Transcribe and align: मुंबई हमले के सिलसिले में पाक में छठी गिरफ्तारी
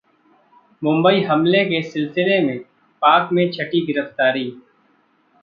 मुंबई 0.81 1.21
हमले 1.23 1.63
के 1.65 1.81
सिलसिले 1.91 2.39
में 2.45 2.57
पाक 3.01 3.29
में 3.33 3.49
छठी 3.51 3.85
गिरफ्तारी 3.85 4.49